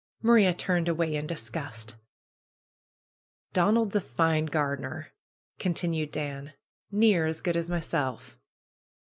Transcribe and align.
Maria 0.23 0.51
turned 0.51 0.87
away 0.87 1.13
in 1.15 1.27
disgust. 1.27 1.93
'^Donald's 3.53 3.95
a 3.95 4.01
fine 4.01 4.47
gardener!" 4.47 5.13
continued 5.59 6.11
Ban. 6.11 6.53
^^Near 6.91 7.29
as 7.29 7.39
good 7.39 7.55
as 7.55 7.69
myself." 7.69 8.35